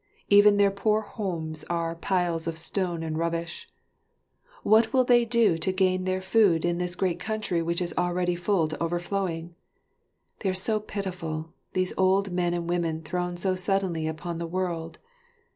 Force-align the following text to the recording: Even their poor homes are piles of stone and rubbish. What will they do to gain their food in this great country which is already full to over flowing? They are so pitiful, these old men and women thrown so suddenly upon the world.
Even 0.29 0.57
their 0.57 0.71
poor 0.71 1.01
homes 1.01 1.63
are 1.65 1.93
piles 1.93 2.47
of 2.47 2.57
stone 2.57 3.03
and 3.03 3.19
rubbish. 3.19 3.69
What 4.63 4.91
will 4.91 5.03
they 5.03 5.25
do 5.25 5.59
to 5.59 5.71
gain 5.71 6.05
their 6.05 6.21
food 6.21 6.65
in 6.65 6.79
this 6.79 6.95
great 6.95 7.19
country 7.19 7.61
which 7.61 7.79
is 7.83 7.93
already 7.95 8.35
full 8.35 8.67
to 8.69 8.81
over 8.81 8.97
flowing? 8.97 9.53
They 10.39 10.49
are 10.49 10.55
so 10.55 10.79
pitiful, 10.79 11.53
these 11.73 11.93
old 11.97 12.31
men 12.31 12.55
and 12.55 12.67
women 12.67 13.03
thrown 13.03 13.37
so 13.37 13.55
suddenly 13.55 14.07
upon 14.07 14.39
the 14.39 14.47
world. 14.47 14.97